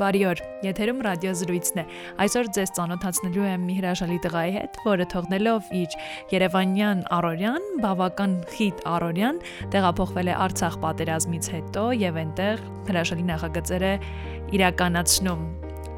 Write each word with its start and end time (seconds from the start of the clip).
Բարի 0.00 0.20
օր։ 0.30 0.40
Եթերում 0.64 1.00
ռադիո 1.04 1.32
զրույցն 1.36 1.80
է։ 1.80 1.82
Այսօր 2.24 2.48
ձեզ 2.56 2.70
ծանոթացնելու 2.78 3.46
եմ 3.50 3.64
մի 3.68 3.74
հրաշալի 3.80 4.16
տղայի 4.24 4.52
հետ, 4.54 4.78
որը 4.86 5.06
թողնելով 5.12 5.72
իր 5.76 5.96
Երևանյան 6.32 7.02
Արորյան, 7.16 7.66
բավական 7.84 8.36
խիտ 8.54 8.80
Արորյան, 8.94 9.40
տեղափոխվել 9.74 10.30
է 10.32 10.36
Արցախ 10.46 10.78
պատերազմից 10.86 11.50
հետո 11.56 11.84
եւ 12.00 12.20
այնտեղ 12.24 12.64
հրաշալի 12.88 13.26
նախագծեր 13.28 13.84
է 13.90 13.92
իրականացնում։ 14.56 15.44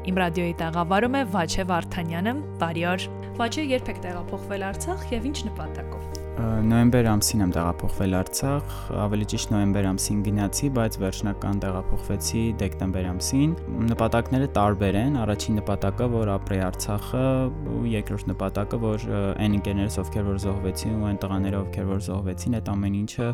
Իմ 0.03 0.19
ռադիոյի 0.19 0.57
տաղավարում 0.59 1.15
է 1.15 1.23
Վաչե 1.37 1.67
Վարդանյանը։ 1.71 2.35
Բարի 2.59 2.83
օր։ 2.91 3.07
Վաչե 3.39 3.69
երբ 3.71 3.93
եք 3.93 4.03
տեղափոխվել 4.03 4.67
Արցախ 4.73 5.07
եւ 5.15 5.31
ինչ 5.31 5.39
նպատակով 5.47 6.22
նոյեմբեր 6.33 7.07
ամսին 7.11 7.41
եմ 7.43 7.51
տեղափոխվել 7.53 8.13
Արցախ, 8.17 8.71
ավելի 9.03 9.25
ճիշտ 9.33 9.51
նոյեմբեր 9.53 9.87
ամսին 9.89 10.21
գնացի, 10.25 10.69
բայց 10.73 10.95
վերջնական 11.03 11.59
տեղափոխվեցի 11.61 12.41
դեկտեմբեր 12.61 13.09
ամսին։ 13.11 13.51
Նպատակները 13.91 14.47
տարբեր 14.57 14.97
են։ 15.03 15.19
Առաջին 15.23 15.59
նպատակը, 15.61 16.07
որ 16.13 16.31
ապրեի 16.33 16.63
Արցախը, 16.67 17.25
ու 17.73 17.83
երկրորդ 17.93 18.31
նպատակը, 18.33 18.79
որ 18.81 19.05
այն 19.43 19.57
ընկերներս, 19.59 19.99
ովքեր 20.03 20.25
որ 20.31 20.41
զոհվեցին 20.43 20.95
ու 20.97 21.07
այն 21.11 21.21
տղաները, 21.21 21.61
ովքեր 21.63 21.87
որ 21.93 22.01
զոհվեցին, 22.09 22.57
այդ 22.57 22.73
ամեն 22.73 22.97
ինչը, 23.03 23.29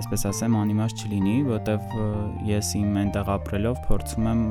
այսպես 0.00 0.26
ասեմ, 0.30 0.58
անիմաստ 0.60 1.04
չլինի, 1.06 1.36
որտեվ 1.50 1.80
ես 2.50 2.72
իմ 2.80 2.98
այնտեղ 3.04 3.32
ապրելով 3.36 3.80
փորձում 3.86 4.30
եմ 4.30 4.42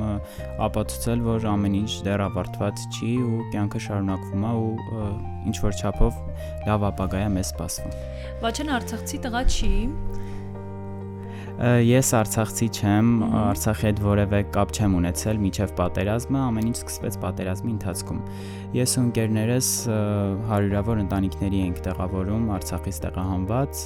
ապացուցել, 0.70 1.26
որ 1.28 1.50
ամեն 1.52 1.78
ինչ 1.84 1.92
դեռ 2.08 2.26
ավարտված 2.30 2.88
չի 2.96 3.12
ու 3.28 3.44
կյանքը 3.56 3.84
շարունակվում 3.90 4.48
է 4.50 4.54
ու 4.64 4.74
ինչ 5.50 5.58
որ 5.64 5.74
չափով 5.80 6.14
լավ 6.68 6.88
ապագա 6.94 7.26
է 7.26 7.30
մեզ 7.38 7.48
սպասվում։ 7.54 7.89
Վաչեն 8.44 8.70
Արցախցի 8.80 9.20
տղա 9.26 9.42
չի։ 9.50 9.74
Ես 11.60 12.10
Արցախցի 12.16 12.68
չեմ, 12.72 13.08
Արցախի 13.36 13.86
հետ 13.90 13.98
որևէ 14.06 14.40
կապ 14.56 14.70
չեմ 14.80 14.94
ունեցել 15.00 15.42
միջև 15.44 15.74
պատերազմը, 15.80 16.40
ամեն 16.40 16.70
ինչ 16.70 16.78
սկսվեց 16.80 17.18
պատերազմի 17.26 17.74
ընթացքում։ 17.74 18.22
Ես 18.80 18.94
ու 18.96 19.04
ընկերներս 19.04 19.72
հարյուրավոր 20.54 21.02
ընտանիքների 21.04 21.60
ենք 21.66 21.82
տեղավորում 21.90 22.48
Արցախից 22.60 23.02
տեղահանված 23.10 23.84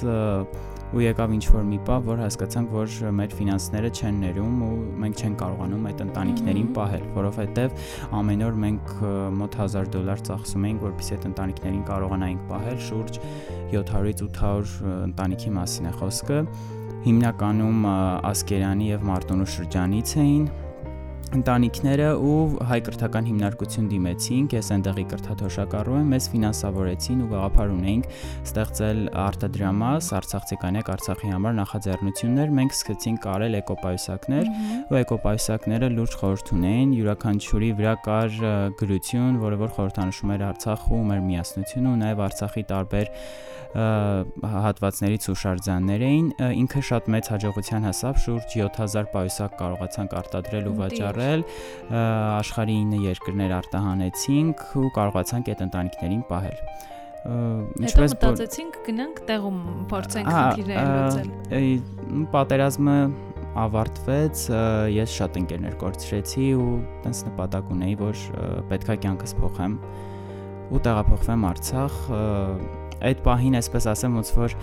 ու 0.94 1.02
եկավ 1.02 1.32
ինչ 1.34 1.44
որ 1.50 1.64
մի 1.66 1.78
պահ, 1.88 2.02
որ 2.06 2.20
հասկացանք, 2.22 2.74
որ 2.74 2.92
մեր 3.18 3.34
ֆինանսները 3.38 3.90
չեն 3.98 4.20
ներում 4.24 4.60
ու 4.64 4.76
մենք 5.02 5.22
չենք 5.24 5.38
կարողանում 5.42 5.88
այդ 5.90 6.02
ընտանիքներին 6.04 6.68
պահել, 6.78 7.04
որովհետև 7.18 7.82
ամեն 8.20 8.44
օր 8.46 8.58
մենք 8.64 8.94
մոտ 9.40 9.58
1000 9.64 9.90
դոլար 9.94 10.24
ծախսում 10.30 10.68
էինք, 10.70 10.84
որպեսզի 10.88 11.16
այդ 11.18 11.26
ընտանիքներին 11.30 11.84
կարողանայինք 11.90 12.44
պահել, 12.54 12.78
շուրջ 12.88 13.20
700-ից 13.74 14.24
800 14.28 14.94
ընտանիքի 15.10 15.54
մասին 15.58 15.90
է 15.90 15.94
խոսքը 15.98 16.40
հիմնականում 17.04 17.88
Ասկերանի 18.30 18.86
եւ 18.94 19.02
Մարտոնու 19.10 19.48
շրջանից 19.54 20.12
էին 20.24 20.44
ընտանիքները 21.34 22.08
ու 22.20 22.34
հայ 22.68 22.78
կրթական 22.86 23.28
հիմնարկություն 23.30 23.86
դիմեցինք, 23.90 24.56
ես 24.58 24.68
այնտեղի 24.74 25.04
կրթաթոշակառու 25.12 25.96
եմ, 26.00 26.10
մեզ 26.14 26.28
ֆինանսավորեցին 26.34 27.22
ու 27.24 27.28
գաղափար 27.32 27.72
ունեինք 27.74 28.08
ստեղծել 28.50 29.00
արտադրամաս, 29.24 30.10
Արցախցի 30.18 30.58
կանյակ 30.64 30.90
Արցախի 30.94 31.32
համար 31.34 31.56
նախաձեռնություններ, 31.60 32.54
մենք 32.60 32.76
սկսեցինք 32.78 33.24
կարել 33.24 33.58
էկոպայուսակներ 33.62 34.52
ու 34.84 35.00
էկոպայուսակները 35.00 35.90
լուրջ 35.94 36.18
խորհուրդ 36.20 36.54
ունեին, 36.58 36.94
յուրաքանչյուրի 37.00 37.72
վրա 37.80 37.96
կար 38.04 38.38
գրություն, 38.84 39.40
որը 39.44 39.60
որ 39.64 39.74
խորհրդանշում 39.80 40.34
էր 40.34 40.46
Արցախը 40.52 40.94
ու 40.94 41.02
մեր 41.10 41.26
միասնությունը 41.32 41.94
ու 41.94 41.98
նաև 42.04 42.24
Արցախի 42.28 42.64
տարբեր 42.74 43.12
հատվածներից 43.74 45.24
հուշարձաններ 45.32 46.02
էին 46.06 46.26
ինքը 46.62 46.82
շատ 46.88 47.08
մեծ 47.10 47.30
հաջողության 47.32 47.86
հասավ 47.88 48.20
շուրջ 48.22 48.54
7000 48.54 49.08
պայուսակ 49.14 49.56
կարողացանք 49.58 50.14
արտադրել 50.20 50.68
ու 50.70 50.74
վաճառել 50.78 51.13
աշխարհի 51.98 52.78
9 52.94 53.04
երկրներ 53.08 53.54
արտահանեցինք 53.58 54.64
ու 54.80 54.90
կարողացանք 54.98 55.52
այդ 55.54 55.62
ընտանիքներին 55.68 56.24
պահել 56.30 56.58
ինչպես 57.24 58.14
մտածեցինք 58.18 58.80
գնանք 58.88 59.20
տեղում 59.30 59.60
փորձենք 59.92 60.26
խնդիրները 60.34 60.88
լուծել 60.94 62.26
պատերազմը 62.34 62.96
ավարտվեց, 63.64 64.40
ես 64.90 65.12
շատ 65.14 65.36
ընկերներ 65.40 65.74
կորցրեցի 65.78 66.46
ու 66.58 66.70
տենց 67.04 67.20
նպատակ 67.28 67.68
ունեի, 67.74 67.94
որ 68.00 68.22
պետքա 68.72 68.96
կյանքս 69.04 69.34
փոխեմ 69.38 69.76
ու 70.74 70.80
տեղափոխվեմ 70.88 71.46
Արցախ 71.52 71.98
այդ 73.04 73.22
պահին, 73.24 73.58
այսպես 73.60 73.88
ասեմ, 73.92 74.18
ոնց 74.20 74.32
որ 74.38 74.56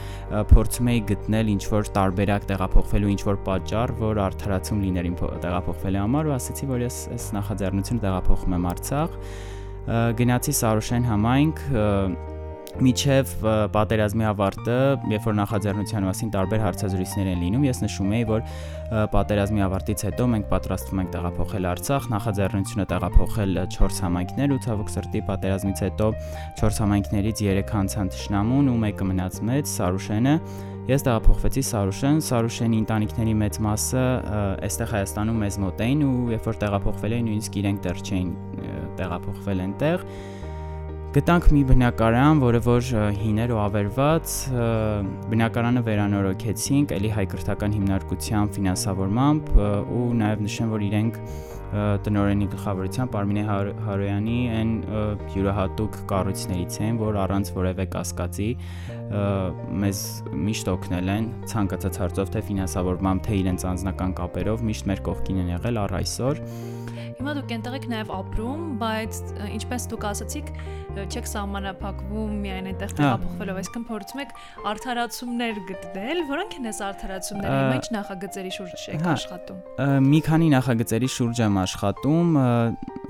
փորձում 0.51 0.89
էի 0.91 1.01
գտնել 1.11 1.51
ինչ 1.51 1.63
որ 1.71 1.91
տարբերակ 1.97 2.47
տեղափոխվելու 2.51 3.11
ինչ 3.11 3.21
որ 3.27 3.39
պատճառ, 3.47 3.95
որ 4.01 4.21
արդարացում 4.25 4.83
լիներ 4.87 5.09
իմ 5.11 5.15
տեղափոխվելու 5.45 6.01
համար 6.01 6.31
ու 6.31 6.35
ասացի, 6.37 6.69
որ 6.71 6.85
ես 6.87 6.99
այս 7.15 7.29
նախաձեռնությունը 7.37 8.05
տեղափոխում 8.07 8.57
եմ 8.57 8.67
Արցախ։ 8.71 9.17
Գնացի 10.21 10.53
Սարուշեն 10.61 11.07
համայնք 11.09 11.65
միջև 12.79 13.31
պատերազմի 13.75 14.25
ավարտը, 14.31 14.77
երբ 15.11 15.25
որ 15.27 15.35
նախաձեռնության 15.41 16.05
մասին 16.07 16.29
տարբեր 16.35 16.61
հարցազրույցներ 16.65 17.29
են 17.31 17.41
լինում, 17.43 17.65
ես 17.67 17.81
նշում 17.83 18.13
եի, 18.15 18.25
որ 18.31 18.45
պատերազմի 19.11 19.63
ավարտից 19.67 20.03
հետո 20.07 20.27
մենք 20.31 20.47
պատրաստվում 20.51 21.01
ենք 21.01 21.11
տեղափոխել 21.15 21.67
Արցախ, 21.71 22.07
նախաձեռնությունը 22.15 22.85
տեղափոխել 22.91 23.61
4 23.75 24.01
համայնքներ 24.07 24.55
ու 24.55 24.59
ցավոք 24.65 24.91
սրտի 24.95 25.21
պատերազմից 25.31 25.83
հետո 25.85 26.07
4 26.63 26.81
համայնքներից 26.81 27.45
3 27.51 27.77
անցան 27.81 28.11
Թշնամուն 28.15 28.71
ու 28.71 28.81
մեկը 28.87 29.07
մնաց 29.11 29.41
մեծ 29.51 29.71
Սարուշենը 29.71 30.35
Ես 30.89 31.03
տեղափոխվեցի 31.05 31.61
Սարուշեն, 31.67 32.19
Սարուշենի 32.25 32.77
ընտանիքների 32.81 33.33
մեծ 33.37 33.57
մասը 33.61 34.05
այստեղ 34.65 34.89
Հայաստանում 34.91 35.37
մեզ 35.45 35.57
մոտ 35.61 35.83
էին 35.85 36.01
ու 36.07 36.15
երբ 36.33 36.47
որ 36.49 36.57
տեղափոխվել 36.63 37.13
էին, 37.17 37.27
նույնիսկ 37.29 37.59
իրենք 37.61 37.83
դեռ 37.85 38.01
չէին 38.01 38.31
տեղափոխվել 38.97 39.61
այնտեղ, 39.67 40.05
Գտանք 41.11 41.49
մի 41.51 41.61
բնակարան, 41.67 42.39
որը 42.39 42.59
որ 42.63 42.85
հիներ 43.19 43.51
ու 43.51 43.57
ավերված, 43.59 44.35
բնակարանը 45.33 45.81
վերանորոգեցինք, 45.83 46.93
ելի 46.95 47.09
հայ 47.17 47.25
կրթական 47.33 47.75
հիմնարկության 47.75 48.51
ֆինանսավորմամբ 48.55 49.49
ու 49.91 50.05
նաև 50.21 50.45
նշեմ, 50.45 50.71
որ 50.71 50.85
իրենք 50.87 51.19
տնորենի 52.07 52.47
գլխավորությամբ 52.53 53.17
Արմինե 53.19 53.43
Հարոյանի 53.89 54.39
այն 54.55 54.71
յուրահատուկ 55.35 55.99
կառույցներից 56.11 56.79
են, 56.87 56.97
որ 57.03 57.19
առանց 57.27 57.51
որևէ 57.59 57.85
կասկածի 57.91 58.49
մեզ 59.83 60.01
միշտ 60.47 60.71
օգնել 60.71 61.11
են 61.15 61.29
ցանկացած 61.51 61.99
հարցով 62.05 62.31
թե 62.35 62.43
ֆինանսավորմամբ, 62.51 63.23
թե 63.27 63.39
իրենց 63.41 63.67
անձնական 63.71 64.15
կապերով 64.19 64.63
միշտ 64.71 64.91
մեր 64.91 65.03
կողքին 65.11 65.41
են 65.43 65.51
եղել 65.57 65.81
առ 65.83 65.95
այսօր։ 66.01 66.43
Հիմա 67.21 67.33
դուք 67.37 67.51
այնտեղ 67.53 67.75
եք 67.77 67.83
նաև 67.91 68.11
ապրում, 68.17 68.61
բայց 68.81 69.17
ինչպես 69.61 69.83
դուք 69.91 70.05
ասացիք, 70.09 70.47
չեք 70.91 71.27
սահմանափակվում 71.31 72.31
միայն 72.41 72.65
այնտեղ 72.71 72.93
տեղափոխվելով, 72.97 73.59
այսինքն 73.61 73.83
փորձում 73.87 74.21
եք 74.23 74.31
արդարացումներ 74.71 75.59
գտնել, 75.69 76.23
որոնք 76.31 76.55
են 76.57 76.69
այս 76.71 76.79
արդարացումները, 76.87 77.59
հիմա 77.61 77.77
ինչ 77.77 77.87
նախագծերի 77.95 78.51
շուրջ 78.57 78.83
եք 78.91 79.05
հա, 79.05 79.13
աշխատում։ 79.13 79.61
Մի 80.11 80.19
քանի 80.25 80.49
նախագծերի 80.51 81.09
շուրջ 81.15 81.41
եմ 81.45 81.59
աշխատում 81.61 82.35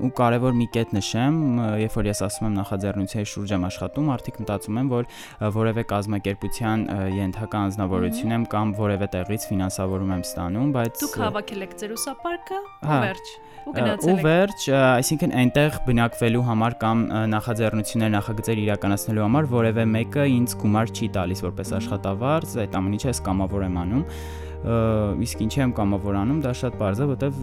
ու 0.02 0.10
կարևոր 0.18 0.56
մի 0.60 0.66
կետ 0.76 0.94
նշեմ, 0.98 1.36
երբ 1.82 1.96
որ 1.98 2.08
ես 2.12 2.22
ասում 2.26 2.46
եմ 2.48 2.54
նախաձեռնությունների 2.62 3.30
շուրջ 3.32 3.54
եմ 3.56 3.66
աշխատում, 3.72 4.12
արդիկ 4.12 4.40
մտածում 4.42 4.80
եմ, 4.82 4.92
որ 4.92 5.04
որևէ 5.56 5.84
կազմակերպության 5.92 6.86
ենթակա 7.18 7.62
անձնավորություն 7.66 8.36
եմ 8.36 8.46
կամ 8.52 8.74
որևէ 8.82 9.10
տեղից 9.16 9.46
ֆինանսավորում 9.52 10.12
եմ 10.12 10.26
ստանում, 10.26 10.74
բայց 10.76 11.02
Դուք 11.02 11.18
հավաքել 11.22 11.66
եք 11.66 11.76
ձեր 11.82 11.94
ուսապարկը, 11.98 12.58
հա, 12.82 12.98
վերջ 13.06 13.32
ու 13.62 13.72
գնացել 13.76 14.01
եք։ 14.01 14.01
Ու 14.02 14.14
վերջ, 14.18 14.64
այսինքն 14.74 15.34
այնտեղ 15.42 15.76
բնակվելու 15.86 16.42
համար 16.48 16.74
կամ 16.82 17.02
նախաձեռնություններ, 17.32 18.10
նախագծեր 18.16 18.62
իրականացնելու 18.62 19.24
համար 19.26 19.48
որևէ 19.52 19.84
մեկը 19.92 20.24
ինձ 20.32 20.56
գումար 20.62 20.92
չի 20.92 21.08
տալիս 21.16 21.42
որպես 21.46 21.72
աշխատավարձ, 21.78 22.56
այդ 22.64 22.76
ամեն 22.80 22.96
ինչը 22.98 23.10
ես 23.12 23.22
կամավոր 23.28 23.66
եմ 23.68 23.78
անում 23.82 24.04
իսկ 24.62 25.40
ինչի 25.42 25.62
եմ 25.62 25.72
կամավորանում, 25.74 26.42
դա 26.42 26.52
շատ 26.54 26.76
բարձ 26.78 27.00
է, 27.02 27.06
որտեվ 27.12 27.38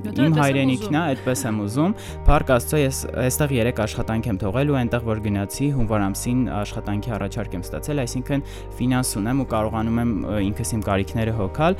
Իմ 0.00 0.36
հայրենիքն 0.38 0.96
է, 0.96 1.00
այդպես 1.10 1.42
եմ 1.50 1.56
ուզում։ 1.64 1.94
Փառք 2.24 2.50
Աստծո, 2.56 2.78
ես 2.80 3.00
այստեղ 3.20 3.52
3 3.60 3.80
աշխատանք 3.84 4.28
եմ 4.30 4.38
թողել 4.40 4.70
ու 4.70 4.76
այնտեղ 4.80 5.02
որ 5.10 5.20
գնացի 5.26 5.66
հունվար 5.76 6.04
ամսին 6.06 6.40
աշխատանքի 6.60 7.12
առաջարկ 7.16 7.56
եմ 7.56 7.64
ստացել, 7.66 8.00
այսինքն 8.00 8.44
ֆինանս 8.80 9.10
ունեմ 9.20 9.40
ու 9.40 9.46
կարողանում 9.50 10.00
եմ 10.00 10.12
ինքս 10.50 10.72
իմ 10.76 10.82
կարիքները 10.88 11.34
հոգալ։ 11.40 11.78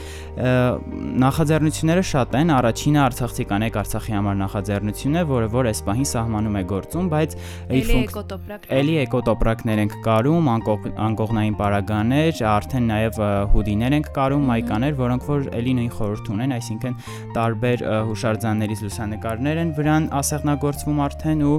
Նախաձեռնությունները 1.24 2.04
շատ 2.10 2.36
են, 2.40 2.52
առաջինը 2.60 3.00
Արցախցի 3.00 3.44
կանեք 3.50 3.78
Արցախի 3.80 4.14
համար 4.20 4.38
նախաձեռնությունն 4.40 5.20
է, 5.20 5.24
որը 5.30 5.48
որ 5.54 5.70
այս 5.70 5.80
պահին 5.88 6.08
սահմանում 6.10 6.58
է 6.60 6.64
գործում, 6.70 7.10
բայց 7.10 7.36
էլի 8.80 8.96
էկոտոպրակներ 9.00 9.82
ենք 9.84 9.96
կարում, 10.04 10.50
անկողնային 11.10 11.56
պարագաներ, 11.60 12.42
արդեն 12.50 12.88
նաև 12.90 13.20
հուդիներ 13.54 13.96
ենք 14.00 14.10
կարում, 14.16 14.46
մայկաներ, 14.50 14.94
որոնք 15.00 15.28
որ 15.30 15.48
էլի 15.60 15.74
նույն 15.80 15.92
խորհուրդ 15.96 16.30
ունեն, 16.34 16.54
այսինքն 16.60 16.96
տարբեր 17.36 17.84
հուշարձաններից 18.10 18.84
լուսանկարներ 18.84 19.60
են 19.64 19.72
վրան 19.78 20.08
ասեղնագործվում 20.20 21.02
արդեն 21.06 21.44
ու 21.46 21.56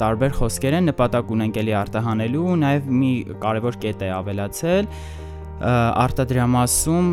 տարբեր 0.00 0.36
խոսքեր 0.40 0.76
են 0.80 0.90
նպատակ 0.90 1.32
ունենք 1.36 1.58
էլի 1.60 1.74
արտահանելու, 1.80 2.44
նաև 2.64 2.92
մի 3.00 3.12
կարևոր 3.44 3.80
կետ 3.84 4.04
է 4.06 4.10
ավելացել 4.16 4.90
արտադրամասում 5.60 7.08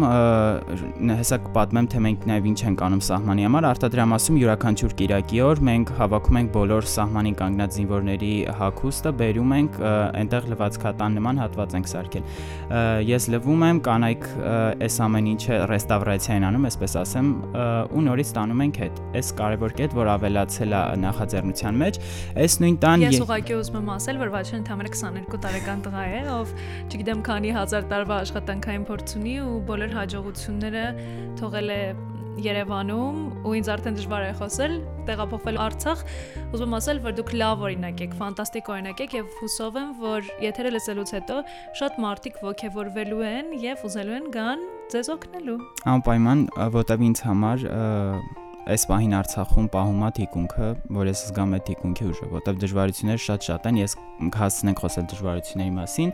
հեսա 1.17 1.37
կպատմեմ 1.47 1.87
թե 1.91 2.01
մենք 2.05 2.27
նաև 2.31 2.45
ինչ 2.47 2.59
ենք 2.63 2.83
անում 2.87 3.01
սահմանի 3.07 3.45
համար 3.47 3.67
արտադրամասում 3.67 4.37
յուրաքանչյուր 4.39 4.93
Կիրակի 5.01 5.41
օր 5.47 5.61
մենք 5.67 5.91
հավաքում 5.97 6.39
ենք 6.39 6.51
բոլոր 6.55 6.87
սահմանին 6.93 7.35
կանգնած 7.41 7.77
զինվորների 7.77 8.31
հագուստը 8.61 9.13
բերում 9.19 9.51
ենք 9.57 9.79
այնտեղ 9.87 10.47
լվացքատան 10.53 11.17
նման 11.17 11.41
հատված 11.43 11.75
ենք 11.77 11.91
սարքել 11.91 12.23
ես 13.11 13.27
լվում 13.35 13.67
եմ 13.67 13.81
կանայք 13.87 14.27
այս 14.87 14.97
ամեն 15.07 15.29
ինչը 15.33 15.59
ռեստավրացիա 15.71 16.37
են 16.37 16.47
անում 16.47 16.67
այսպես 16.71 16.97
ասեմ 17.03 17.27
ու 17.97 18.05
նորից 18.07 18.31
տանում 18.37 18.63
ենք 18.67 18.79
հետ 18.83 19.01
այս 19.17 19.31
կարևոր 19.41 19.75
կետ 19.77 19.97
որ 19.97 20.11
ավելացել 20.15 20.77
է 20.77 20.81
նախաձեռնության 21.03 21.79
մեջ 21.83 21.99
այս 22.47 22.57
նույն 22.63 22.79
տան 22.87 23.05
ես 23.07 23.21
ուղղակի 23.27 23.57
ուզում 23.57 23.77
եմ 23.81 23.91
ասել 23.97 24.21
որ 24.21 24.33
Վաչեն 24.37 24.59
ընդամենը 24.61 24.91
22 24.97 25.41
տարեկան 25.47 25.83
տղա 25.87 26.03
է 26.07 26.21
ով 26.37 26.53
չգիտեմ 26.87 27.23
քանի 27.27 27.53
հազար 27.57 27.87
տարվա 27.91 28.17
աշխատանքային 28.37 28.85
փորձ 28.85 29.13
ունի 29.17 29.33
ու 29.41 29.53
բոլոր 29.65 29.93
հաջողությունները 29.97 30.85
թողել 31.39 31.73
է 31.73 31.81
Երևանում 32.37 33.15
ու 33.49 33.53
ինձ 33.57 33.69
արդեն 33.73 33.95
դժվար 33.97 34.23
է 34.27 34.33
խոսել 34.37 34.73
տեղափոխվել 35.07 35.57
Արցախ 35.63 36.03
ուզում 36.53 36.75
ասել 36.77 36.99
որ 37.07 37.15
դուք 37.17 37.31
լավ 37.41 37.63
օրինակ 37.65 38.03
եք 38.05 38.13
ֆանտաստիկ 38.21 38.69
օրինակ 38.77 39.01
եք 39.07 39.15
եւ 39.17 39.31
հուսով 39.41 39.79
եմ 39.81 39.89
որ 40.05 40.29
եթերը 40.45 40.73
լսելուց 40.77 41.13
հետո 41.17 41.37
շատ 41.81 42.01
մարդիկ 42.05 42.41
ողջևորվելու 42.45 43.23
են 43.33 43.53
եւ 43.65 43.85
ուզելու 43.89 44.17
են 44.21 44.27
գան 44.37 44.67
ձեզ 44.93 45.09
օգնելու 45.17 45.61
անպայման 45.97 46.45
որտեվ 46.77 47.07
ինձ 47.09 47.23
համար 47.31 47.65
այս 48.67 48.83
պահին 48.89 49.13
Արցախում 49.17 49.67
պահում 49.71 50.01
է 50.03 50.09
թիկունքը, 50.17 50.67
որ 50.97 51.07
ես 51.07 51.21
զգամ 51.27 51.53
այդ 51.57 51.63
թիկունքի 51.67 52.07
ուժը, 52.11 52.27
որտեղ 52.33 52.57
դժվարությունները 52.63 53.21
շատ-շատ 53.27 53.67
են, 53.71 53.79
ես 53.79 53.95
հասցնենք 54.37 54.81
խոսել 54.83 55.05
դժվարությունների 55.13 55.73
մասին։ 55.77 56.11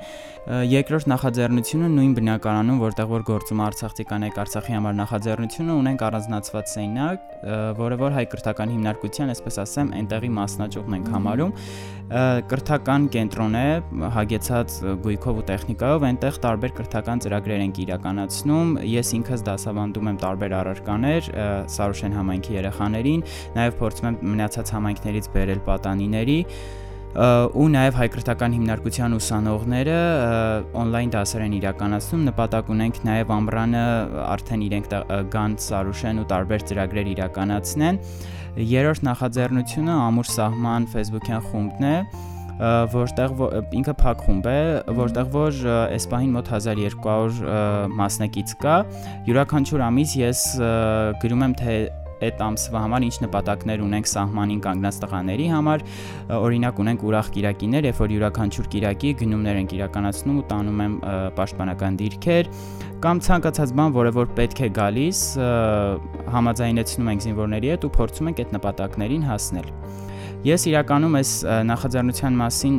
Երկրորդ 0.73 1.09
նախաձեռնությունը 1.13 1.89
նույն 1.93 2.13
բնակարանում, 2.19 2.81
որտեղ 2.83 3.09
որ 3.13 3.25
գործում 3.31 3.63
Արցախցի 3.63 4.05
կանայք 4.11 4.39
Արցախի 4.43 4.75
համար 4.77 4.97
նախաձեռնությունը 4.99 5.77
ունենք 5.83 6.05
առանձնացված 6.09 6.73
սենյակ, 6.73 7.27
որը 7.79 7.99
որ 8.03 8.17
հայ 8.17 8.25
կրթական 8.33 8.73
հիմնարկության, 8.73 9.33
այսպես 9.33 9.59
ասեմ, 9.63 9.93
այնտեղի 10.03 10.31
մասնաճյուղն 10.43 10.97
ենք 10.99 11.11
համարում 11.13 11.55
կրթական 12.13 13.05
կենտրոն 13.09 13.55
է 13.57 13.67
հագեցած 14.13 14.73
գույքով 15.01 15.37
ու 15.39 15.45
տեխնիկայով, 15.47 16.03
այնտեղ 16.09 16.35
տարբեր 16.43 16.73
կրթական 16.77 17.23
ծրագրեր 17.23 17.63
ենք 17.63 17.79
իրականացնում։ 17.83 18.73
Ես 18.91 19.13
ինքս 19.17 19.45
դասավանդում 19.47 20.09
եմ 20.11 20.19
տարբեր 20.21 20.55
առարկաներ 20.59 21.29
Սարուշեն 21.73 22.17
համայնքի 22.43 22.57
երեխաներին, 22.59 23.21
նաև 23.55 23.75
փորձում 23.79 24.07
եմ 24.09 24.17
մնացած 24.33 24.71
համայնքներից 24.73 25.27
բերել 25.33 25.61
պատանիների 25.67 26.39
ու 27.13 27.67
նաև 27.69 27.97
հայկրթական 27.99 28.53
հիմնարկության 28.57 29.15
ուսանողները 29.19 29.97
on-line 30.81 31.13
դասեր 31.13 31.43
են 31.45 31.53
իրականացնում 31.59 32.23
նպատակ 32.31 32.71
ունենք 32.73 32.99
նաև 33.05 33.33
ամռանը 33.37 33.83
արդեն 34.33 34.65
իրենք 34.67 34.87
գան 35.35 35.57
Սարուշեն 35.61 36.23
ու 36.23 36.27
տարբեր 36.33 36.65
ծրագրեր 36.73 37.13
իրականացնեն 37.13 38.01
երրորդ 38.73 39.05
նախաձեռնությունը 39.13 39.97
ամուր 40.09 40.31
սահման 40.33 40.89
Facebook-յան 40.93 41.49
խումբն 41.53 41.91
է 41.93 41.97
որտեղ 42.93 43.31
ինքը 43.73 43.93
փակ 43.97 44.21
խումբ 44.27 44.47
է, 44.47 44.59
որտեղ 44.93 45.29
որ 45.33 45.57
այս 45.95 46.05
պահին 46.11 46.35
մոտ 46.35 46.51
1200 46.53 47.89
մասնակից 47.97 48.53
կա։ 48.61 48.75
Յուրաքանչյուր 49.27 49.83
ամիս 49.89 50.15
ես 50.21 50.43
գրում 51.23 51.45
եմ 51.47 51.55
թե 51.63 51.77
այդ 52.23 52.43
ամսվա 52.47 52.81
համար 52.83 53.05
ինչ 53.07 53.15
նպատակներ 53.23 53.83
ունենք 53.83 54.09
սահմանին 54.13 54.61
կանգնած 54.63 54.99
տղաների 55.03 55.47
համար 55.53 55.85
օրինակ 56.37 56.81
ունենք 56.83 57.05
ուրախ 57.09 57.29
կիրակիներ 57.33 57.87
երբ 57.89 58.01
որ 58.03 58.13
յուրաքանչյուր 58.13 58.69
կիրակի 58.73 59.13
գնումներ 59.23 59.59
ենք 59.63 59.75
իրականացնում 59.79 60.39
ու 60.39 60.47
տանում 60.53 60.83
եմ 60.83 60.95
պաշտպանական 61.39 61.99
դիրքեր 62.03 62.51
կամ 63.03 63.19
ցանկացած 63.19 63.71
բան, 63.75 63.93
որը 63.97 64.11
որ 64.15 64.29
պետք 64.37 64.59
է 64.63 64.69
գալիս, 64.77 65.23
համաձայնեցնում 66.37 67.11
ենք 67.13 67.25
զինվորների 67.27 67.73
հետ 67.73 67.87
ու 67.89 67.91
փորձում 67.99 68.31
ենք 68.31 68.41
այդ 68.43 68.55
նպատակներին 68.55 69.27
հասնել։ 69.27 69.71
Ես 70.47 70.67
իրականում 70.71 71.17
այս 71.19 71.31
նախաձեռնության 71.71 72.43
մասին 72.43 72.77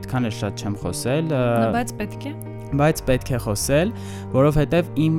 այդքան 0.00 0.30
էլ 0.30 0.36
շատ 0.42 0.62
չեմ 0.62 0.82
խոսել, 0.82 1.32
բայց 1.78 1.96
պետք 2.02 2.30
է 2.30 2.55
բայց 2.80 3.02
պետք 3.08 3.30
է 3.36 3.40
խոսել, 3.46 3.92
որովհետև 4.34 4.90
իմ 5.06 5.16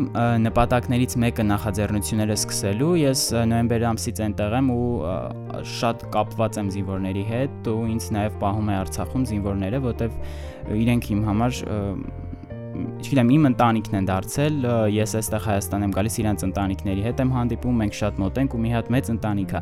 նպատակներից 0.48 1.16
մեկը 1.24 1.46
նախաձեռնությունները 1.52 2.38
սկսելու, 2.38 2.92
ես 3.02 3.24
նոյեմբեր 3.52 3.86
ամսից 3.92 4.22
այնտեղ 4.28 4.56
եմ 4.58 4.72
ու 4.78 4.86
շատ 5.78 6.08
կապված 6.18 6.62
եմ 6.62 6.72
զինվորների 6.78 7.26
հետ 7.32 7.70
ու 7.74 7.78
ինձ 7.98 8.10
նաև 8.18 8.40
պահում 8.44 8.72
է 8.72 8.78
Արցախում 8.78 9.28
զինվորները, 9.32 9.84
որովհետև 9.88 10.78
իրենք 10.78 11.12
իմ 11.18 11.22
համար 11.28 11.62
չգիտեմ, 12.78 13.30
իմ 13.34 13.46
ընտանիքն 13.52 13.96
են 13.98 14.08
դարձել, 14.08 14.58
ես 14.94 15.14
այստեղ 15.18 15.46
Հայաստան 15.48 15.86
եմ 15.88 15.94
գալիս 15.98 16.18
իրանց 16.22 16.44
ընտանիքների 16.48 17.06
հետ 17.08 17.24
եմ 17.24 17.32
հանդիպում, 17.38 17.80
մենք 17.82 17.98
շատ 17.98 18.20
մոտ 18.22 18.42
ենք 18.44 18.58
ու 18.58 18.62
մի 18.66 18.74
հատ 18.76 18.92
մեծ 18.94 19.10
ընտանիք 19.18 19.56
է։ 19.58 19.62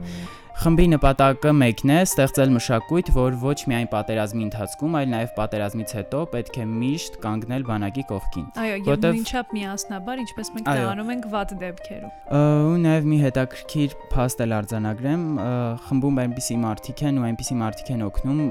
Խմբի 0.55 0.85
նպատակը 0.93 1.51
մեկն 1.51 1.91
է՝ 1.91 1.95
ստեղծել 2.05 2.51
մշակույթ, 2.55 3.09
որ 3.15 3.33
ոչ 3.41 3.55
միայն 3.69 3.89
պատերազմի 3.91 4.45
ընթացքում, 4.45 4.93
այլ 4.99 5.09
նաև 5.11 5.33
պատերազմից 5.35 5.93
հետո 5.97 6.21
պետք 6.31 6.59
է 6.63 6.67
միշտ 6.71 7.17
կանգնել 7.25 7.65
բանակի 7.67 8.05
կողքին։ 8.11 8.47
Այո, 8.63 8.77
եւ 8.87 9.03
նույնչափ 9.03 9.51
միասնաբար, 9.57 10.21
ինչպես 10.23 10.51
մենք 10.55 10.69
դա 10.71 10.87
անում 10.95 11.11
ենք 11.15 11.27
վատ 11.35 11.53
դեպքերում։ 11.65 12.15
Ու 12.71 12.79
նաև 12.85 13.09
մի 13.11 13.19
հետաքրքիր 13.25 13.95
փաստ 14.15 14.43
էլ 14.45 14.57
արձանագրեմ, 14.61 15.27
խմբում 15.85 16.19
այնպիսի 16.23 16.59
մարդիկ 16.63 17.05
են 17.11 17.19
ու 17.19 17.27
այնպիսի 17.29 17.59
մարդիկ 17.61 17.93
են 17.95 18.05
օգնում, 18.07 18.41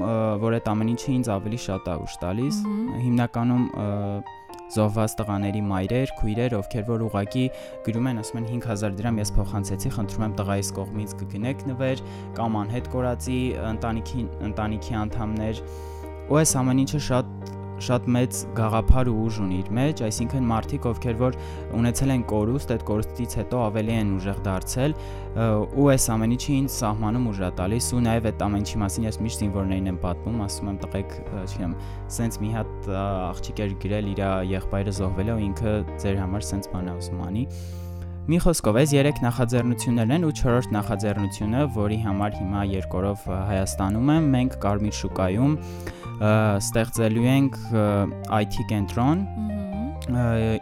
որ 0.44 0.58
այդ 0.60 0.72
ամեն 0.74 0.94
ինչը 0.94 1.10
ինձ 1.18 1.34
ավելի 1.34 1.60
շատ 1.64 1.88
է 1.88 1.98
ուշ 2.04 2.16
տալիս։ 2.24 2.62
Հիմնականում 3.04 3.64
զոհված 4.74 5.16
տղաների 5.20 5.62
մայրեր, 5.70 6.12
քույրեր, 6.20 6.56
ովքեր 6.60 6.84
որ 6.90 7.04
ուղակի 7.08 7.44
գրում 7.86 8.08
են, 8.10 8.20
ասում 8.24 8.40
են 8.40 8.48
5000 8.52 8.96
դրամ 9.00 9.20
ես 9.22 9.34
փոխանցեցի, 9.38 9.92
խնդրում 9.94 10.24
եմ 10.24 10.36
տղայիս 10.40 10.70
կողմից 10.78 11.16
կգնեք 11.24 11.66
նվեր 11.70 12.04
կամ 12.38 12.58
անհետ 12.64 12.90
կորածի 12.94 13.40
ընտանիքի 13.74 14.24
ընտանիքի 14.50 14.98
անդամներ 15.04 15.62
ու 16.24 16.40
այս 16.40 16.56
ամեն 16.64 16.82
ինչը 16.84 17.00
շատ 17.08 17.54
շատ 17.84 18.08
մեծ 18.14 18.38
գաղափար 18.58 19.10
ու 19.12 19.16
ուժ 19.24 19.38
ունի 19.44 19.58
իր 19.62 19.68
մեջ, 19.78 20.02
այսինքն 20.08 20.48
մարդիկ, 20.50 20.88
ովքեր 20.90 21.18
որ 21.20 21.38
ունեցել 21.78 22.14
են 22.14 22.24
կորուստ, 22.32 22.72
այդ 22.74 22.84
կորուստից 22.90 23.36
հետո 23.40 23.62
ավելի 23.64 23.94
են 23.94 24.12
ուժեղ 24.18 24.40
դարձել 24.48 24.96
ու 25.74 25.86
այս 25.94 26.08
ամեն 26.14 26.34
ինչը 26.34 26.52
ինձ 26.54 26.74
սահմանում 26.74 27.28
ուժ 27.34 27.38
է 27.44 27.52
տալիս 27.58 27.86
ու 27.94 28.02
նաև 28.04 28.28
այդ 28.30 28.44
ամեն 28.48 28.64
ինչի 28.64 28.80
մասին 28.84 29.08
ես 29.08 29.20
միշտ 29.24 29.44
զինվորներին 29.44 29.88
եմ 29.90 30.02
պատմում, 30.04 30.42
ասում 30.44 30.68
եմ 30.70 30.76
տղեկ, 30.84 31.16
չգիտեմ, 31.44 31.78
սենց 32.14 32.38
մի 32.44 32.52
հատ 32.54 32.90
աղջիկ 33.04 33.64
էր 33.64 33.78
գրել 33.84 34.12
իր 34.14 34.22
եղբայրը 34.54 34.98
զոհվել 35.00 35.32
է 35.32 35.34
ու 35.34 35.42
ինքը 35.48 35.72
ձեր 36.04 36.20
համար 36.22 36.46
սենց 36.54 36.70
բան 36.74 36.92
է 36.94 36.98
ուզում 37.02 37.24
անի 37.24 37.48
Մի 38.24 38.38
խոսքով, 38.40 38.76
այս 38.80 38.92
3 38.96 39.18
նախաձեռնություններն 39.20 40.12
են 40.14 40.22
ու 40.24 40.30
4-րդ 40.38 40.70
նախաձեռնությունը, 40.72 41.64
որի 41.74 41.98
համար 42.06 42.38
հիմա 42.38 42.62
երկորով 42.70 43.26
Հայաստանում 43.50 44.12
եմ, 44.14 44.28
մենք 44.32 44.56
Կարմիր 44.64 44.96
շուկայում 44.96 45.58
ստեղծելու 46.20 47.26
ենք 47.34 47.56
IT 48.38 48.58
կենտրոն, 48.70 49.24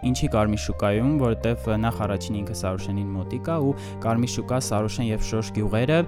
ինչի 0.06 0.28
Կարմիր 0.32 0.60
շուկայում, 0.62 1.14
որովհետև 1.18 1.66
նախ 1.82 1.96
առաջին 2.06 2.36
ինքը 2.42 2.56
Սարուշենին 2.62 3.08
մոտիկ 3.16 3.48
է 3.50 3.56
ու 3.66 3.72
Կարմիր 4.04 4.32
շուկա, 4.36 4.60
Սարուշեն 4.68 5.08
եւ 5.08 5.24
Շոշ 5.28 5.50
գյուղերը 5.56 5.98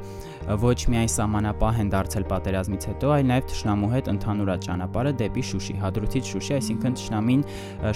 ոչ 0.44 0.78
միայն 0.92 1.10
սահմանապահ 1.14 1.78
են 1.84 1.90
դարձել 1.94 2.24
պատերազմից 2.30 2.86
հետո, 2.90 3.12
այլ 3.14 3.28
նաև 3.30 3.46
Թշնամու 3.50 3.90
հետ 3.94 4.10
ընդհանուր 4.12 4.50
է 4.54 4.56
ճանապարհը 4.64 5.12
դեպի 5.20 5.44
Շուշի, 5.50 5.76
Հադրութից 5.84 6.30
Շուշի, 6.34 6.54
այսինքն 6.58 6.96
Թշնամին 7.00 7.44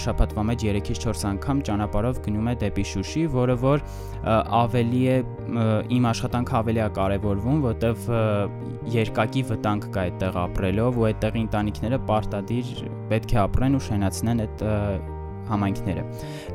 շաբաթվա 0.05 0.45
մեջ 0.49 0.65
3-ից 0.69 1.01
4 1.05 1.27
անգամ 1.29 1.61
ճանապարհով 1.69 2.21
գնում 2.25 2.49
է 2.49 2.55
դեպի 2.63 2.85
Շուշի, 2.89 3.23
որը 3.37 3.57
որ 3.63 3.85
ավելի 4.59 5.03
է 5.09 5.17
իմ 5.99 6.09
աշխատանքը 6.09 6.57
ավելի 6.59 6.83
է 6.83 6.89
կարևորվում, 6.99 7.61
որտեվ 7.69 8.09
երկակի 8.95 9.45
վտանգ 9.53 9.87
կա 9.93 10.03
այդտեղ 10.09 10.41
ապրելով 10.43 10.99
ու 10.99 11.07
այդտեղի 11.09 11.45
ընտանիքները 11.45 12.01
պարտադիր 12.09 12.73
պետք 13.13 13.35
է 13.35 13.41
ապրեն 13.45 13.79
ու 13.79 13.85
շենացնեն 13.89 14.43
այդ 14.45 14.65
համայնքները։ 15.49 16.03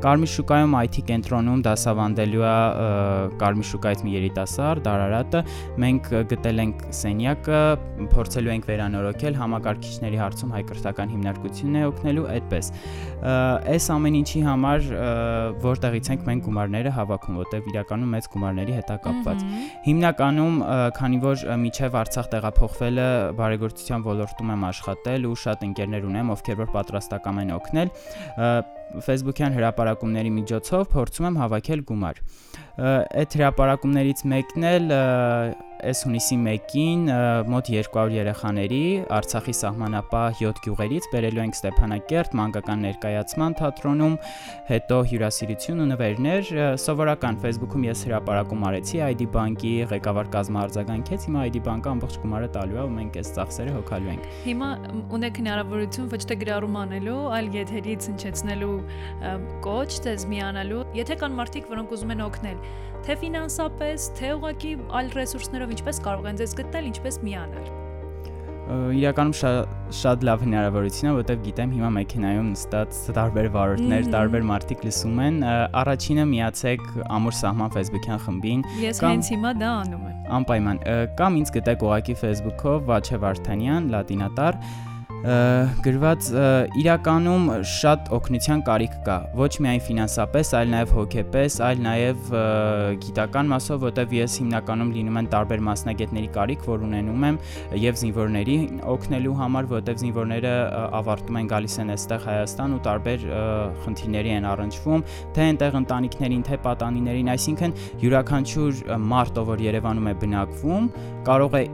Կարմիր 0.05 0.31
շուկայում 0.35 0.77
IT 0.85 0.97
կենտրոնում 1.11 1.65
դասավանդելու 1.65 2.45
է 2.45 2.55
Կարմիր 3.41 3.69
շուկայից 3.71 4.05
մի 4.05 4.15
երիտասարդ 4.15 4.89
Արարատը։ 4.95 5.43
Մենք 5.85 6.11
գտել 6.35 6.63
ենք 6.65 6.85
սենյակը, 6.99 7.61
փորձելու 8.15 8.53
ենք 8.55 8.69
վերանորոգել 8.71 9.39
համակարգիչների 9.41 10.21
հարցում 10.25 10.55
հայ 10.55 10.63
կրթական 10.71 11.15
հիմնարկությունն 11.15 11.75
է 11.75 11.85
օգնելու 11.89 12.27
այդպես։ 12.35 12.71
Այս 13.75 13.89
ամեն 13.95 14.19
ինչի 14.21 14.43
համար 14.45 14.89
որտեղից 15.65 16.11
ենք 16.15 16.27
մենք 16.29 16.45
գումարները 16.49 16.93
հավաքում, 16.95 17.39
որտեղ 17.45 17.69
իրականում 17.75 18.15
մեծ 18.15 18.29
գումարների 18.35 18.77
հետ 18.79 18.93
է 18.95 18.99
կապված։ 19.05 19.45
Հիմնականում, 19.89 20.59
քանի 20.99 21.21
որ 21.25 21.45
միջև 21.65 21.99
Արցախ 22.05 22.31
տեղափոխվելը 22.35 23.09
բարեգործության 23.41 24.05
ոլորտում 24.05 24.55
եմ 24.55 24.65
աշխատել 24.71 25.29
ու 25.31 25.37
շատ 25.45 25.67
ընկերներ 25.69 26.09
ունեմ, 26.11 26.33
ովքեր 26.35 26.61
որ 26.65 26.73
պատրաստական 26.75 27.43
են 27.45 27.55
օգնել, 27.59 27.93
Facebook-յան 29.05 29.55
հրապարակումների 29.59 30.33
միջոցով 30.39 30.85
փորձում 30.95 31.29
եմ 31.29 31.39
հավաքել 31.43 31.85
գումար։ 31.91 32.21
Այդ 32.85 33.37
հրապարակումներից 33.39 34.25
մեկն 34.35 34.69
էլ 34.71 34.87
այս 35.85 36.01
հունիսի 36.07 36.37
1-ին 36.41 37.03
մոտ 37.53 37.69
200 37.75 38.15
երեխաների 38.15 38.81
Արցախի 39.13 39.55
սահմանապահ 39.59 40.39
7 40.41 40.61
գյուղերից 40.65 41.09
բերելու 41.13 41.43
ենք 41.45 41.59
Ստեփանակերտ 41.59 42.37
մանկական 42.41 42.85
ներկայացման 42.85 43.57
թատրոնում, 43.59 44.15
հետո 44.71 44.99
հյուրասիրություն 45.11 45.83
ու 45.85 45.89
նվերներ։ 45.91 46.53
Սովորական 46.85 47.41
Facebook-ում 47.45 47.85
ես 47.89 48.05
հրապարակում 48.09 48.65
արեցի 48.71 49.03
ID 49.11 49.27
բանկի 49.35 49.75
ղեկավար 49.93 50.31
կազմը 50.35 50.63
արձագանքեց, 50.65 51.29
հիմա 51.29 51.45
ID 51.51 51.61
բանկը 51.69 51.93
ամբողջ 51.95 52.19
գումարը 52.25 52.49
տալու 52.57 52.81
է 52.81 52.85
ու 52.85 52.95
մենք 52.95 53.21
այս 53.21 53.33
ծախսերը 53.37 53.77
հոգալու 53.77 54.13
ենք։ 54.15 54.31
Հիմա 54.49 54.71
ունեք 55.19 55.43
հնարավորություն 55.45 56.11
ոչ 56.15 56.23
թե 56.25 56.39
գրառում 56.45 56.81
անելու, 56.85 57.21
այլ 57.35 57.53
եթերից 57.61 58.09
հնչեցնելու 58.15 58.75
կոչ, 59.69 59.91
դες 60.09 60.27
միանալու։ 60.33 60.83
Եթե 61.05 61.21
կան 61.25 61.39
մարդիկ, 61.41 61.71
որոնք 61.75 61.95
ուզում 61.99 62.15
են 62.15 62.25
օգնել, 62.25 62.59
թե 63.05 63.17
ֆինանսապես, 63.21 64.11
թե 64.19 64.35
ուղղակի 64.39 64.75
այլ 65.01 65.15
ռեսուրսներով 65.21 65.79
ինչպես 65.79 66.05
կարող 66.09 66.29
են 66.33 66.39
ձեզ 66.41 66.55
գտնել, 66.61 66.93
ինչպես 66.95 67.19
միանալ 67.29 67.73
իրականում 68.65 69.35
շատ 69.37 69.73
շատ 69.95 70.23
լավ 70.25 70.45
հնարավորություն 70.45 71.09
է, 71.09 71.11
որովհետև 71.13 71.41
գիտեմ 71.45 71.73
հիմա 71.75 71.91
մեքենայում 71.97 72.47
նստած 72.55 73.01
տարբեր 73.19 73.49
վարորդներ, 73.57 74.09
տարբեր 74.15 74.47
մարդիկ 74.51 74.87
լսում 74.89 75.21
են։ 75.25 75.37
Առաջինը 75.83 76.25
միացեք 76.33 76.87
ամուր 77.19 77.37
սահման 77.41 77.75
Facebook-յան 77.77 78.23
խմբին։ 78.25 78.65
Ես 78.87 79.03
հենց 79.05 79.31
հիմա 79.35 79.53
դա 79.61 79.75
անում 79.85 80.09
եմ։ 80.09 80.25
Անպայման 80.41 80.83
կամ 81.21 81.39
ինձ 81.45 81.55
գտեք 81.59 81.85
ուղակի 81.85 82.19
Facebook-ով 82.25 82.89
Վաչե 82.89 83.21
Վարդանյան, 83.25 83.93
լատինատար 83.95 84.61
գրված 85.25 86.27
իրականում 86.77 87.45
շատ 87.65 88.11
օգնության 88.13 88.63
կարիք 88.67 88.97
կա 89.07 89.15
ոչ 89.39 89.49
միայն 89.65 89.81
ֆինանսապես, 89.87 90.51
այլ 90.59 90.69
նաև 90.75 90.91
հոգեպես, 90.99 91.55
այլ 91.65 91.81
նաև 91.87 92.35
գիտական 93.05 93.49
մասով, 93.55 93.79
որտեվ 93.87 94.13
ես 94.19 94.37
հիմնականում 94.43 94.91
լինում 94.99 95.19
են 95.23 95.31
տարբեր 95.33 95.63
մասնագետների 95.69 96.29
կարիք, 96.35 96.67
որ 96.69 96.85
ունենում 96.89 97.25
եմ 97.31 97.39
եւ 97.85 97.99
զինվորների 98.03 98.59
օգնելու 98.95 99.37
համար, 99.41 99.69
որտեվ 99.73 100.03
զինվորները 100.05 100.55
ավարտում 101.01 101.41
են 101.41 101.51
գալիս 101.55 101.79
են 101.85 101.95
այստեղ 101.95 102.25
Հայաստան 102.29 102.75
ու 102.75 102.83
տարբեր 102.85 103.27
խնդիրների 103.85 104.35
են 104.35 104.49
առնչվում, 104.53 105.05
թե 105.33 105.47
այնտեղ 105.49 105.79
ընտանիքներին, 105.81 106.45
թե 106.45 106.61
պատանիներին, 106.69 107.33
այսինքն 107.33 107.77
յուրաքանչյուր 108.05 108.85
մարդ, 109.15 109.41
ով 109.41 109.53
որ 109.55 109.65
Երևանում 109.65 110.11
է 110.11 110.15
բնակվում, 110.25 110.91
կարող 111.25 111.57
է 111.57 111.65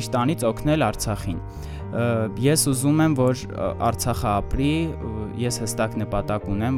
իր 0.00 0.08
տանից 0.14 0.46
օգնել 0.50 0.88
Արցախին 0.88 1.42
ես 1.90 2.64
ուզում 2.70 3.00
եմ, 3.02 3.14
որ 3.18 3.40
Արցախը 3.82 4.28
ապրի, 4.30 4.72
ես 5.40 5.56
հստակ 5.64 5.96
նպատակ 6.00 6.44
ունեմ 6.52 6.76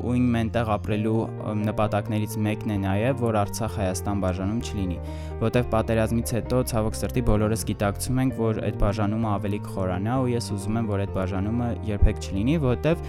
ու 0.00 0.14
իմ 0.16 0.28
մենտեղ 0.36 0.70
ապրելու 0.76 1.24
նպատակներից 1.66 2.36
մեկն 2.46 2.72
է 2.72 2.78
նաև, 2.86 3.20
որ 3.20 3.38
Արցախ 3.42 3.76
Հայաստան 3.76 4.22
բաժանում 4.24 4.60
չլինի, 4.64 4.98
որտեղ 5.42 5.68
պատերազմից 5.74 6.32
հետո 6.36 6.60
ցավոք 6.72 6.96
սրտի 7.00 7.24
բոլորս 7.28 7.66
գիտակցում 7.70 8.20
ենք, 8.24 8.38
որ 8.40 8.60
այդ 8.64 8.78
բաժանումը 8.80 9.30
ավելի 9.36 9.60
կխորանա 9.66 10.14
ու 10.24 10.30
ես 10.32 10.50
ուզում 10.56 10.80
եմ, 10.80 10.88
որ 10.92 11.04
այդ 11.04 11.12
բաժանումը 11.16 11.68
երբեք 11.90 12.22
չլինի, 12.24 12.56
որտեղ 12.64 13.04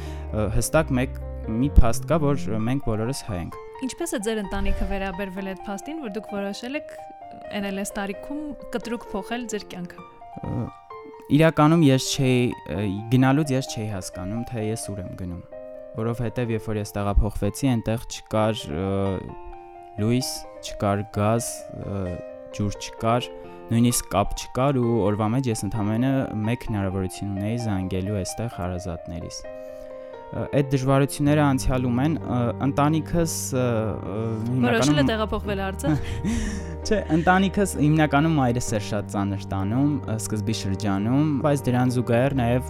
հստակ 0.57 0.93
մեկ 0.99 1.21
մի 1.47 1.69
փաստ 1.77 2.09
կա, 2.11 2.17
որ 2.27 2.47
մենք 2.67 2.89
բոլորս 2.91 3.23
հայ 3.29 3.37
ենք։ 3.45 3.61
Ինչպես 3.87 4.13
է 4.17 4.19
ձեր 4.25 4.41
ընտանիքը 4.41 4.87
վերաբերվել 4.89 5.51
այդ 5.53 5.61
փաստին, 5.67 6.01
որ 6.01 6.13
դուք 6.17 6.31
որոշել 6.33 6.79
եք 6.81 6.97
NLS 7.61 7.93
տարիքում 7.95 8.43
կտրուկ 8.73 9.07
փոխել 9.13 9.47
ձեր 9.53 9.67
կյանքը 9.71 10.86
իրականում 11.27 11.81
ես 11.83 12.05
չէի 12.15 12.85
գնալուց 13.11 13.51
ես 13.51 13.67
չէի 13.73 13.87
հասկանում, 13.91 14.43
թե 14.47 14.63
ես 14.67 14.85
ուր 14.93 15.01
եմ 15.03 15.09
գնում, 15.19 15.41
որովհետև 15.97 16.53
երբ 16.55 16.69
որ 16.71 16.79
ես 16.79 16.93
տեղափոխվեցի, 16.95 17.69
այնտեղ 17.73 18.05
չկար 18.15 18.63
լույս, 19.97 20.31
չկար 20.63 21.03
գազ, 21.17 21.51
ջուր 22.55 22.79
չկար, 22.87 23.29
նույնիսկ 23.73 24.09
կապ 24.15 24.33
չկար 24.39 24.79
ու 24.79 24.95
օրվա 25.09 25.27
մեջ 25.35 25.51
ես 25.51 25.67
ընդամենը 25.67 26.15
մեկ 26.47 26.69
հնարավորություն 26.71 27.35
ունեի 27.35 27.61
զանգելու 27.67 28.19
այստեղ 28.23 28.57
հարազատներիս 28.61 29.43
այդ 30.35 30.71
դժվարությունները 30.73 31.43
անցյալում 31.47 31.99
են 32.03 32.17
ընտանիքս 32.67 33.35
հիմնականում 33.57 34.65
որոշել 34.67 35.03
է 35.03 35.05
տեղափոխվել 35.11 35.61
Արցախ 35.67 36.01
Չէ, 36.87 36.97
ընտանիքս 37.11 37.71
հիմնականում 37.81 38.35
մայրս 38.37 38.67
էր 38.77 38.83
շատ 38.87 39.07
ծանր 39.11 39.41
տանում 39.51 39.89
սկզբի 40.13 40.53
շրջանում, 40.55 41.31
բայց 41.43 41.63
դրան 41.67 41.89
զուգահեռ 41.95 42.35
նաև 42.39 42.69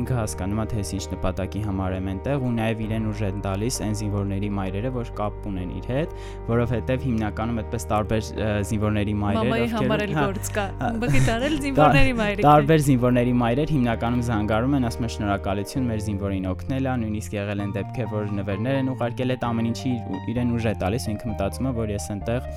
ինքը 0.00 0.18
հասկանում 0.18 0.60
է 0.60 0.66
թե 0.68 0.82
ես 0.82 0.90
ինչ 0.98 1.04
նպատակի 1.14 1.62
համար 1.64 1.94
եմ 1.96 2.10
այնտեղ 2.12 2.44
ու 2.44 2.50
նաև 2.58 2.82
իրեն 2.84 3.06
ուժ 3.08 3.22
են 3.24 3.38
տալիս 3.46 3.78
այն 3.86 3.96
զինվորների 4.00 4.50
մայրերը, 4.58 4.90
որ 4.98 5.12
կապ 5.16 5.48
ունեն 5.48 5.70
իր 5.80 5.88
հետ, 5.94 6.12
որովհետև 6.50 7.06
հիմնականում 7.08 7.62
այդպես 7.64 7.88
տարբեր 7.94 8.28
զինվորների 8.68 9.16
մայրեր, 9.24 9.54
ովքեր 9.54 9.72
համար 9.78 10.04
էլ 10.04 10.14
գործ 10.20 10.52
կա։ 10.58 10.66
Բղիտարել 11.04 11.56
զինվորների 11.64 12.14
մայրեր։ 12.20 12.44
Տարբեր 12.44 12.84
զինվորների 12.84 13.34
մայրեր 13.44 13.74
հիմնականում 13.78 14.22
զանգարում 14.28 14.76
են, 14.76 14.88
ասում 14.92 15.08
են 15.08 15.14
շնորհակալություն 15.14 15.88
մեր 15.88 16.04
զինվորին 16.04 16.48
օգնել 16.52 16.92
է, 16.94 17.00
նույնիսկ 17.02 17.36
եղել 17.38 17.64
են 17.64 17.74
դեպքեր, 17.74 18.08
որ 18.14 18.32
նվերներ 18.38 18.80
են 18.84 18.94
ուղարկել 18.94 19.34
այդ 19.34 19.44
ամեն 19.50 19.68
ինչի 19.74 19.92
իրեն 20.34 20.54
ուժ 20.54 20.70
է 20.70 20.74
տալիս, 20.84 21.10
ինքը 21.14 21.30
մտածում 21.34 21.68
է, 21.68 21.74
որ 21.82 21.94
ես 21.94 22.08
այնտեղ 22.14 22.48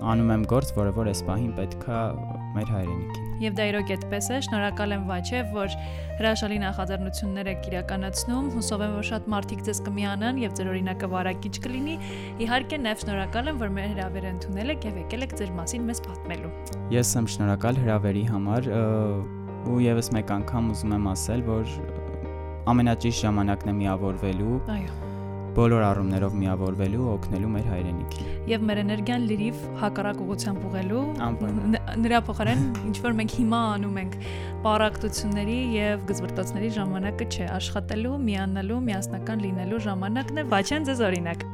անում 0.00 0.30
եմ 0.32 0.44
գործ, 0.48 0.70
որը 0.76 0.92
որ 0.96 1.08
այս 1.10 1.20
պահին 1.28 1.50
պետքա 1.58 1.98
մեր 2.56 2.70
հայրենիքին։ 2.72 3.26
Եվ 3.40 3.56
դա 3.56 3.64
իրոք 3.70 3.90
այդպես 3.94 4.28
է, 4.30 4.38
շնորհակալ 4.46 4.94
եմ 4.96 5.04
Վաչե, 5.10 5.40
որ 5.54 5.74
հրաշալի 6.20 6.58
նախաձեռնություններ 6.60 7.50
եք 7.52 7.68
իրականացնում։ 7.70 8.48
Հուսով 8.56 8.84
եմ, 8.86 8.94
որ 8.96 9.06
շատ 9.10 9.28
մարդիկ 9.34 9.62
ձեզ 9.68 9.80
կմիանան 9.88 10.40
եւ 10.40 10.56
ձեր 10.60 10.70
օրինակը 10.72 11.10
վարակիչ 11.14 11.54
կլինի։ 11.66 11.96
Իհարկե, 12.44 12.80
նաև 12.84 13.04
շնորհակալ 13.04 13.50
եմ, 13.52 13.60
որ 13.60 13.72
մեր 13.76 13.88
հրավերը 13.94 14.32
ընդունել 14.36 14.74
եք 14.76 14.88
եւ 14.90 15.00
եկել 15.00 15.26
եք 15.26 15.36
ձեր 15.40 15.54
մասին 15.60 15.88
մեզ 15.90 16.02
պատմելու։ 16.08 16.52
Ես 16.96 17.14
եմ 17.20 17.30
շնորհակալ 17.36 17.80
հրավերի 17.84 18.24
համար 18.30 18.70
ու 19.70 19.80
եւս 19.84 20.12
մեկ 20.16 20.30
անգամ 20.40 20.70
ուզում 20.72 20.94
եմ 20.96 21.08
ասել, 21.10 21.42
որ 21.48 21.72
ամենաճիշտ 22.70 23.26
ժամանակն 23.26 23.72
է 23.74 23.78
միավորվելու։ 23.84 24.58
Այո 24.78 24.98
բոլոր 25.50 25.82
առումներով 25.82 26.34
միավորվելու, 26.40 27.06
օգնելու 27.10 27.48
մեր 27.54 27.64
հայրենիքին։ 27.70 28.28
Եվ 28.50 28.66
մեր 28.68 28.80
էներգիան 28.84 29.24
լրիվ 29.30 29.62
հակառակ 29.80 30.20
ուղղությամբ 30.24 30.66
ուղղելու։ 30.68 31.02
Նրա 32.04 32.20
փոխարեն 32.28 32.62
ինչ 32.90 32.96
որ 33.06 33.16
մենք 33.20 33.34
հիմա 33.40 33.62
անում 33.74 33.98
ենք 34.04 34.14
պարակտությունների 34.66 35.58
եւ 35.74 36.04
գզվրտոցների 36.10 36.70
ժամանակը 36.78 37.28
չէ, 37.34 37.48
աշխատելու, 37.58 38.14
միանալու, 38.30 38.80
միասնական 38.90 39.44
լինելու 39.48 39.82
ժամանակն 39.90 40.40
է։ 40.44 40.46
Վաչեն 40.54 40.88
ձեզ 40.90 41.04
օրինակ։ 41.10 41.48